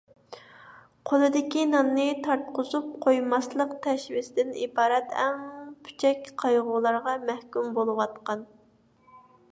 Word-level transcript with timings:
«قولىدىكى 1.09 1.65
ناننى 1.73 2.05
تارتقۇزۇپ 2.27 2.87
قويماسلىق» 3.05 3.75
تەشۋىشىدىن 3.87 4.51
ئىبارەت 4.63 5.15
ئەڭ 5.25 5.47
پۈچەك 5.89 6.35
قايغۇلارغا 6.45 7.17
مەھكۇم 7.31 7.73
بولۇۋاتقان. 7.79 8.47